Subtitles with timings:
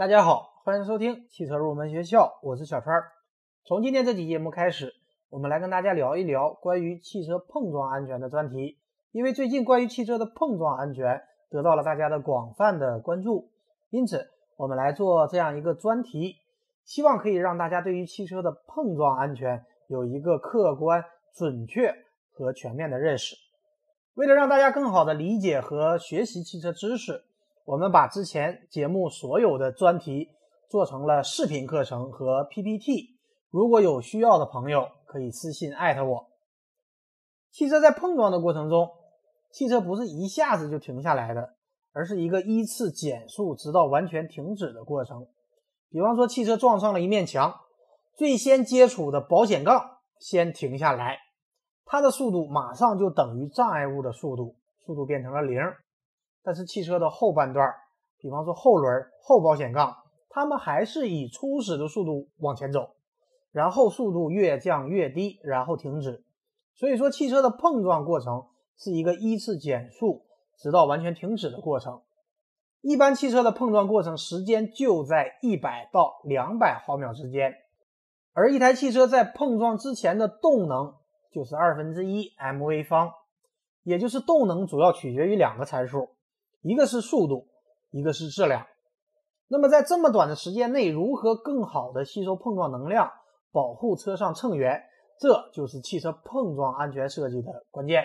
[0.00, 3.02] 大家好，欢迎收听汽车入门学校，我是小川。
[3.66, 4.94] 从今天这期节目开始，
[5.28, 8.78] 我们来跟大家聊一聊关于汽车碰撞安全的专题。
[9.12, 13.50] 因为最近关于汽车的碰撞安全得到了大家的广泛的关注，
[13.90, 16.36] 因此我们来做这样一个专题，
[16.82, 21.04] 希望可以让大家对于汽车的碰撞安全有一个客观、
[21.34, 21.94] 准确
[22.32, 23.36] 和全面的认识。
[24.14, 27.22] 为了让大家更好的理解和学习汽车知识。
[27.64, 30.28] 我们把之前节目所有的专题
[30.68, 33.18] 做成了视频课程和 PPT，
[33.50, 36.26] 如果有需要的朋友可以私信艾特我。
[37.50, 38.88] 汽车在碰撞的过程中，
[39.52, 41.56] 汽车不是一下子就停下来的，
[41.92, 45.26] 而是一个依次减速直到完全停止的过程。
[45.90, 47.52] 比方说，汽车撞上了一面墙，
[48.16, 51.18] 最先接触的保险杠先停下来，
[51.84, 54.56] 它的速度马上就等于障碍物的速度，
[54.86, 55.58] 速度变成了零。
[56.42, 57.74] 但是汽车的后半段，
[58.18, 59.96] 比方说后轮、后保险杠，
[60.28, 62.94] 它们还是以初始的速度往前走，
[63.52, 66.24] 然后速度越降越低，然后停止。
[66.74, 68.46] 所以说，汽车的碰撞过程
[68.78, 70.24] 是一个依次减速
[70.56, 72.00] 直到完全停止的过程。
[72.80, 77.54] 一般汽车的碰撞过程时间就在一百到两百毫秒之间，
[78.32, 80.94] 而一台汽车在碰撞之前的动能
[81.30, 83.12] 就是二分之一 mv 方，
[83.82, 86.08] 也就是动能主要取决于两个参数。
[86.62, 87.48] 一个是速度，
[87.90, 88.66] 一个是质量。
[89.48, 93.10] 那么在这么短的时间内，如何更好的吸收碰撞能量，
[93.50, 94.82] 保护车上乘员，
[95.18, 98.04] 这就是汽车碰撞安全设计的关键。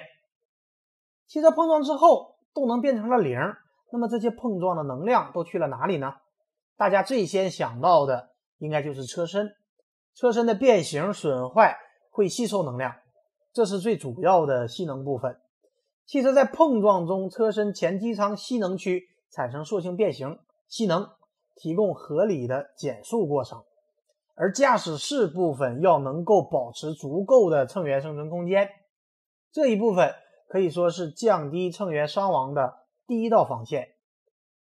[1.28, 3.38] 汽车碰撞之后，动能变成了零，
[3.92, 6.14] 那么这些碰撞的能量都去了哪里呢？
[6.78, 9.56] 大家最先想到的应该就是车身，
[10.16, 11.78] 车身的变形损坏
[12.10, 12.96] 会吸收能量，
[13.54, 15.40] 这是最主要的吸能部分。
[16.06, 21.10] 汽车在碰撞中，车身前机舱吸能区产生塑性变形，吸能
[21.56, 23.64] 提供合理的减速过程，
[24.36, 28.70] 而驾驶室部分要能够保持足够的乘员生存空间，
[29.52, 30.14] 这一部分
[30.48, 33.96] 可以说是降低乘员伤亡的第一道防线。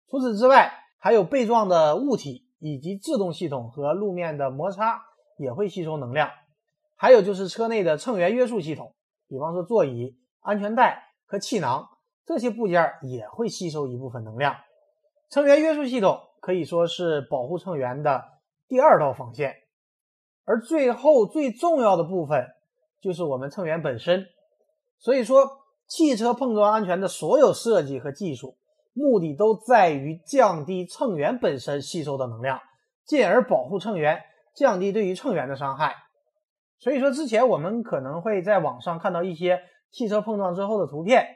[0.09, 5.03] 除此之外，还有被撞的物体以及制动系统和路面的摩擦
[5.37, 6.31] 也会吸收能量，
[6.95, 8.95] 还有就是车内的乘员约束系统，
[9.29, 11.06] 比方说座椅、安全带。
[11.27, 11.89] 和气囊
[12.25, 14.57] 这些部件也会吸收一部分能量。
[15.29, 18.25] 乘员约束系统可以说是保护乘员的
[18.69, 19.55] 第二道防线，
[20.45, 22.47] 而最后最重要的部分
[23.01, 24.27] 就是我们乘员本身。
[24.99, 25.49] 所以说，
[25.89, 28.57] 汽车碰撞安全的所有设计和技术
[28.93, 32.61] 目的都在于降低乘员本身吸收的能量，
[33.05, 34.21] 进而保护乘员，
[34.55, 35.95] 降低对于乘员的伤害。
[36.79, 39.61] 所以说，之前我们可能会在网上看到一些。
[39.91, 41.27] 汽车碰撞之后的图片，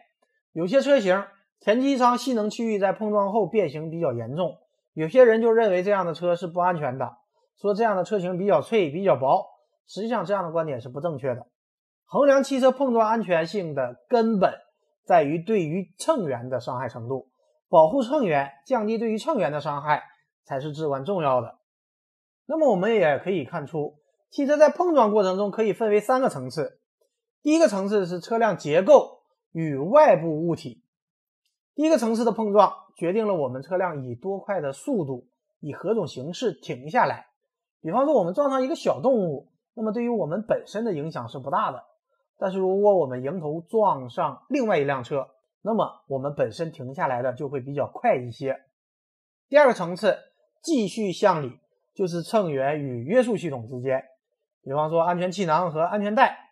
[0.52, 1.24] 有些车型
[1.60, 4.58] 前机舱吸能区域在碰撞后变形比较严重，
[4.92, 7.16] 有些人就认为这样的车是不安全的，
[7.60, 9.46] 说这样的车型比较脆、比较薄。
[9.86, 11.46] 实际上，这样的观点是不正确的。
[12.04, 14.54] 衡量汽车碰撞安全性的根本
[15.04, 17.30] 在于对于乘员的伤害程度，
[17.68, 20.02] 保护乘员、降低对于乘员的伤害
[20.44, 21.58] 才是至关重要的。
[22.46, 23.96] 那么，我们也可以看出，
[24.30, 26.79] 汽车在碰撞过程中可以分为三个层次。
[27.42, 30.82] 第一个层次是车辆结构与外部物体。
[31.74, 35.28] 第一个层次的碰撞决定了我们车辆以多快的速度，
[35.60, 37.28] 以何种形式停下来。
[37.80, 41.82] 比方说，我们撞上一个小动物，那么对于我们本身的影响是不大的。
[42.36, 45.28] 但是如果我们迎头撞上另外一辆车，
[45.62, 48.60] 那么我们本身停下来的就会比较快一些。
[49.48, 50.18] 第二个层次
[50.62, 51.58] 继续向里，
[51.94, 54.04] 就是乘员与约束系统之间，
[54.62, 56.49] 比方说安全气囊和安全带。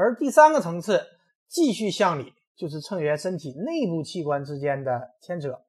[0.00, 1.02] 而第三个层次
[1.46, 5.60] 继续向里，就是乘员身体内部器官之间的牵扯。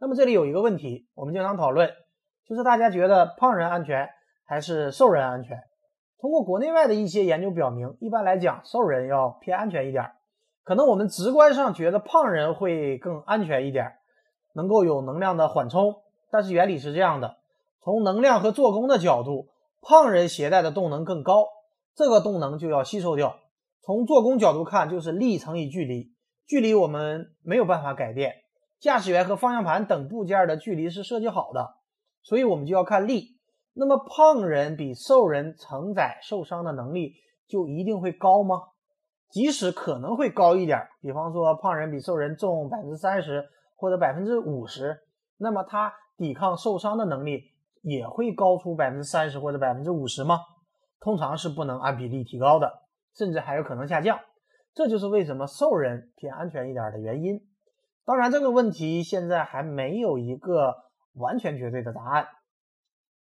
[0.00, 1.90] 那么这里有一个问题，我们经常讨论，
[2.48, 4.08] 就是大家觉得胖人安全
[4.46, 5.62] 还是瘦人安全？
[6.18, 10.10] 通过国内外的一些研究表明，一般来讲，瘦人要偏安全一点。
[10.64, 13.92] 可能我们直观上觉得胖人会更安全一点，
[14.54, 15.96] 能够有能量的缓冲。
[16.30, 17.36] 但是原理是这样的：
[17.84, 19.48] 从能量和做工的角度，
[19.82, 21.46] 胖人携带的动能更高，
[21.94, 23.38] 这个动能就要吸收掉。
[23.86, 26.12] 从做工角度看，就是力乘以距离，
[26.44, 28.34] 距离我们没有办法改变，
[28.80, 31.76] 驾驶员和方向盘等部件的距离是设计好的，
[32.20, 33.38] 所以我们就要看力。
[33.74, 37.12] 那么胖人比瘦人承载受伤的能力
[37.46, 38.56] 就一定会高吗？
[39.30, 43.44] 即使可能会高一点，比方说胖人比瘦人重百分之三十
[43.76, 44.98] 或者百分之五十，
[45.36, 47.52] 那么他抵抗受伤的能力
[47.82, 50.40] 也会高出百分之三十或者百分之五十吗？
[50.98, 52.82] 通常是不能按比例提高的。
[53.16, 54.20] 甚至还有可能下降，
[54.74, 57.40] 这就是为什么瘦人偏安全一点的原因。
[58.04, 60.74] 当然，这个问题现在还没有一个
[61.14, 62.28] 完全绝对的答案。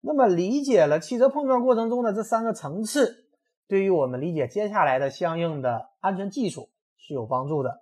[0.00, 3.27] 那么理解了汽车碰撞过程中的这三个层次，
[3.69, 6.69] 对于我们理解接下来的相应的安全技术
[6.99, 7.81] 是有帮助的。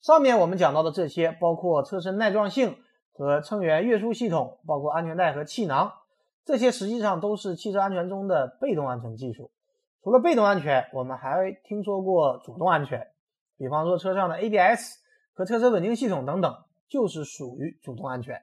[0.00, 2.76] 上面我们讲到的这些，包括车身耐撞性
[3.12, 5.92] 和乘员约束系统，包括安全带和气囊，
[6.44, 9.50] 这些实际上都是汽车安全中的被动安全技术。
[10.02, 13.08] 除了被动安全，我们还听说过主动安全，
[13.56, 14.98] 比方说车上的 ABS
[15.32, 16.54] 和车身稳定系统等等，
[16.88, 18.42] 就是属于主动安全。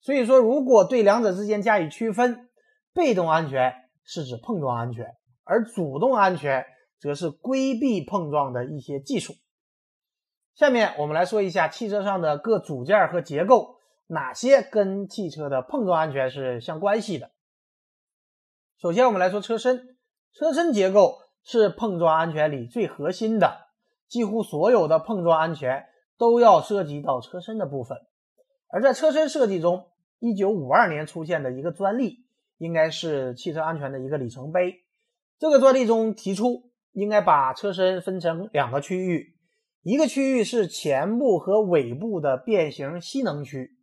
[0.00, 2.48] 所以说，如果对两者之间加以区分，
[2.92, 3.72] 被动安全
[4.04, 6.66] 是指碰撞安全，而主动安全
[6.98, 9.34] 则是规避碰撞的一些技术。
[10.54, 17.32] 下面我们来说一下汽车上的各组件和结构，哪些跟汽车的碰撞安全是相关系的。
[18.78, 19.93] 首先，我们来说车身，
[20.34, 23.68] 车身结构是碰撞安全里最核心的，
[24.08, 25.86] 几乎所有的碰撞安全
[26.18, 27.98] 都要涉及到车身的部分。
[28.68, 29.86] 而在车身设计中，
[30.18, 32.24] 一九五二年出现的一个专利，
[32.58, 34.80] 应该是汽车安全的一个里程碑。
[35.38, 39.36] 这个专利中提出，应该把车身分成两个区域，
[39.82, 43.76] 一个区域是前部和尾部的变形吸能区，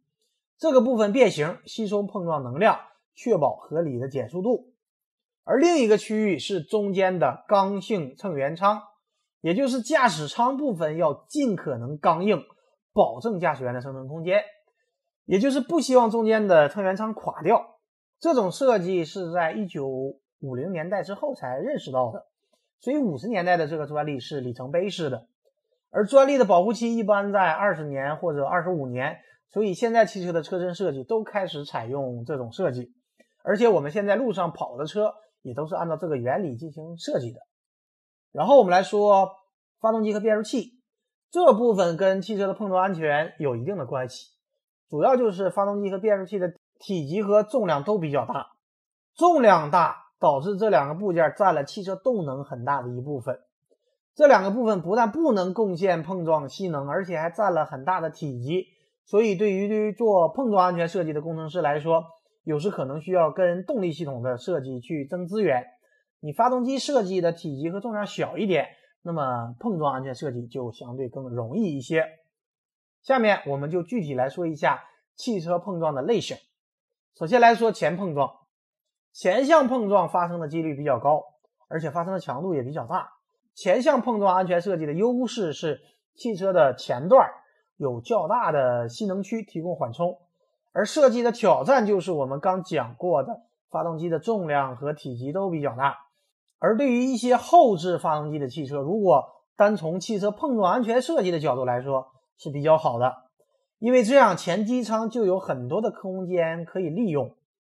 [0.57, 2.77] 这个部分变形吸收碰撞能量，
[3.15, 4.70] 确保合理的减速度；
[5.43, 8.81] 而另一个区域是中间的刚性乘员舱，
[9.41, 12.43] 也就是驾驶舱部分要尽可能刚硬，
[12.93, 14.43] 保证驾驶员的生存空间。
[15.25, 17.79] 也就是不希望中间的乘员舱垮掉，
[18.19, 22.25] 这种设计是在一九五零年代之后才认识到的，
[22.79, 25.27] 所以五十年代的这个专利是里程碑式的，
[25.89, 32.91] 而专利的保护期一般在二十年或者二十五年，所以现在汽车的车身设计都开始采用这种设计，
[33.43, 37.39] 而且我们现在路上跑的车也都是按照这个原理进行设计的。
[38.31, 39.29] 然后我们来说
[39.79, 40.79] 发动机和变速器
[41.29, 44.27] 这部分跟汽车的碰撞安全有一定的关系。
[44.89, 48.47] 主要就是发动机和变速器的体积和重量都比较大，
[49.15, 53.39] 重量大导致这两个部件占了汽车动能很大的一部分。
[54.13, 58.65] 这两个部分不但不能贡献碰撞吸能，而且还占了很大的体积，
[59.05, 62.03] 所以对于做碰撞安全设计的工程师来说，
[62.43, 65.65] 有时可能需要跟动力系统的设计去争资源。
[66.19, 68.67] 你发动机设计的体积和重量小一点，
[69.01, 72.05] 那么碰撞安全设计就相对更容易一些。
[73.01, 74.83] 下面我们就具体来说一下
[75.15, 76.37] 汽车碰撞的类型。
[77.17, 78.31] 首先来说前碰撞，
[79.11, 81.23] 前向碰撞发生的几率比较高，
[81.67, 83.09] 而且发生的强度也比较大。
[83.53, 85.81] 前向碰撞安全设计的优势是
[86.13, 87.29] 汽车的前段
[87.77, 90.19] 有较大的吸能区提供缓冲，
[90.73, 95.97] 而设计的挑战就是我们刚讲过的发动机的重量和体积都比较大。
[96.59, 99.23] 而对于一些后置发动机的汽车，如果
[99.57, 103.13] 单从汽车碰撞安全设计的角度来说，是比较好的，
[103.79, 107.35] 因为这样前机舱就有很多的空间可以利用，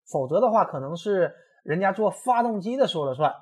[0.10, 1.34] 否则的话可能是
[1.64, 3.34] 人家做发动机的说了算。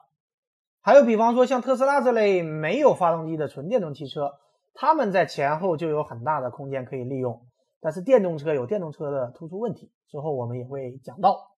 [0.82, 4.34] 还有比方说像特斯拉这类没有发动机的纯电动汽车，
[4.74, 7.46] 他们在前后就有很大的空间可以利用。
[7.84, 11.52] 但是电动车有电动车的突出问题，之后我们也会讲到。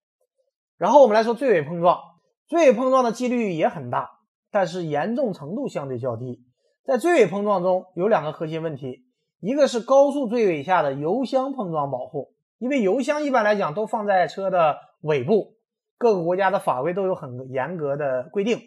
[0.77, 2.01] 然后我们来说追尾碰撞，
[2.48, 4.10] 追尾碰撞的几率也很大，
[4.51, 6.44] 但是严重程度相对较低。
[6.83, 9.06] 在追尾碰撞中有两个核心问题。
[9.42, 15.57] 一个是高速追尾下的油箱碰撞保护，因为油箱一般来讲都放在车的尾部，
[16.00, 18.59] 各个国家的法规都有很严格的规定，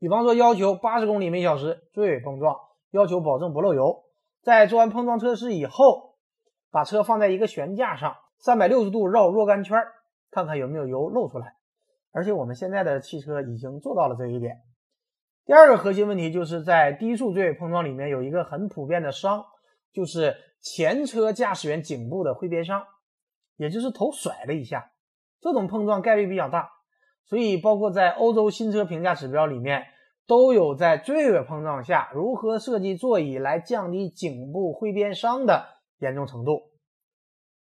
[0.00, 2.56] 比方说要求八十公里每小时追尾碰撞，
[2.90, 4.04] 要求保证不漏油。
[4.42, 6.07] 在做完碰撞测试以后，
[6.78, 9.76] 把车放在一个悬架上，三百六十度绕若干圈，
[10.30, 11.56] 看看有没有油漏出来。
[12.12, 14.58] 而且我们现在的汽车已经做到了这一点。
[15.44, 19.44] 第二个核心问题就是在低速追尾碰撞里面有一个很普遍的伤。
[19.92, 22.84] 就是前车驾驶员颈部的挥鞭伤，
[23.56, 24.92] 也就是头甩了一下，
[25.40, 26.70] 这种碰撞概率比较大，
[27.24, 29.82] 所以包括在欧洲新车评价指标里面
[30.28, 35.66] 都有在追尾碰撞下如何设计座椅来降低颈部挥鞭伤的
[35.98, 36.70] 严重程度。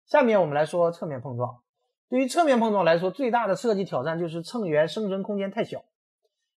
[0.06, 1.62] 下面我们来说侧面碰撞，
[2.08, 5.84] 对于侧面碰撞来说，最大的设计挑战就是乘员生存空间太小，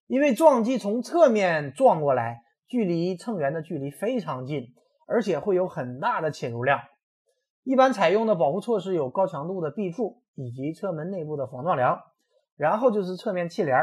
[0.07, 4.73] 因为撞击从侧面撞过来，距离乘员的距离非常近。
[5.09, 6.81] 而且会有很大的侵入量，
[7.63, 12.01] 一般采用的保护措施有高强度的壁柱以及车门内部的防撞梁，
[12.57, 13.77] 然后就是侧面气帘。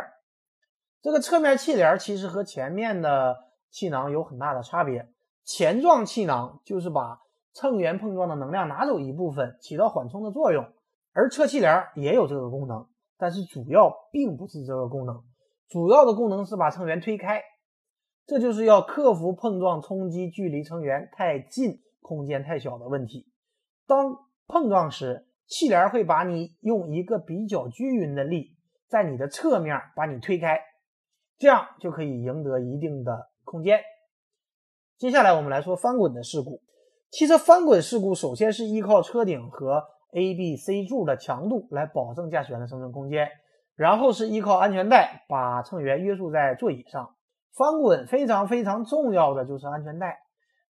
[1.00, 3.38] 这个侧面气帘其实和前面的
[3.70, 5.08] 气囊有很大的差别。
[5.44, 7.18] 前撞气囊就是把
[7.54, 10.66] 乘员碰撞的能量拿走一部分，起到缓冲的作用，
[11.12, 15.22] 而侧气帘也有这个功能，但是主要并不是这个功能，
[15.68, 17.40] 主要的功能是把乘员推开。
[18.26, 23.30] 这就是要克服碰撞冲击距离成员太近、空间太小的问题。
[23.86, 24.16] 当
[24.48, 28.56] 碰撞时，气帘会把你用一个比较均匀的力，
[28.88, 30.58] 在你的侧面把你推开，
[31.36, 33.78] 这样就可以赢得一定的空间。
[34.96, 36.63] 接下来我们来说翻滚的事故。
[37.14, 43.28] 汽车翻滚事故首先是依靠车顶和 A、B、C 柱的强度来保证驾驶员的生存空间，
[43.76, 47.14] 然后是依靠安全带把乘员约束在座椅上。
[47.56, 50.22] 翻滚非常非常重要的就是安全带，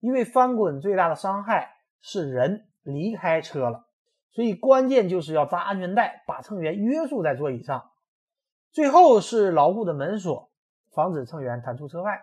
[0.01, 1.69] 因为翻滚最大的伤害
[2.01, 3.85] 是人离开车了，
[4.33, 7.89] 所以关键就是要扎安全带，把乘员约束在座椅上。
[8.73, 10.51] 最后是牢固的门锁，
[10.93, 12.19] 防止乘员弹出车外。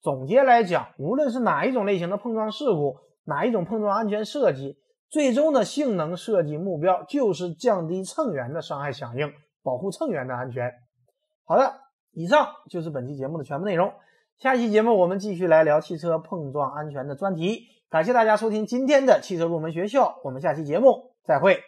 [0.00, 4.78] 总结来讲，无论是哪一种类型的碰撞事故，哪一种碰撞安全设计，
[5.10, 9.30] 最终的性能设计目标就是降低乘员的伤害响应，
[9.62, 10.72] 保护乘员的安全。
[11.44, 11.74] 好的，
[12.12, 13.92] 以上就是本期节目的全部内容。
[14.38, 17.64] 下期节目我们继续来聊汽车碰撞安全的专题。
[17.90, 21.66] 感谢大家收听今天的汽车入门学校，我们下期节目再会。